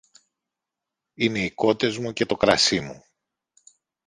Είναι 1.13 1.43
οι 1.45 1.51
κότες 1.51 1.97
μου 1.97 2.13
και 2.13 2.25
το 2.25 2.35
κρασί 2.35 2.79
μου 2.79 3.03